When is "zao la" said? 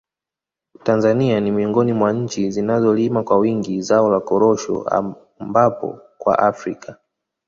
3.81-4.19